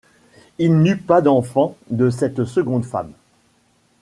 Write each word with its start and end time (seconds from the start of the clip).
Il 0.57 0.79
n'eut 0.81 0.97
pas 0.97 1.21
d'enfant 1.21 1.75
de 1.91 2.09
cette 2.09 2.43
seconde 2.43 2.85
femme. 2.85 3.11